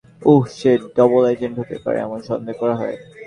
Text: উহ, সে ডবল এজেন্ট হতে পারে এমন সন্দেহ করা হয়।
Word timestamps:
উহ, 0.21 0.43
সে 0.57 0.71
ডবল 0.97 1.23
এজেন্ট 1.33 1.55
হতে 1.61 1.77
পারে 1.83 1.97
এমন 2.01 2.19
সন্দেহ 2.29 2.55
করা 2.61 2.75
হয়। 2.81 2.95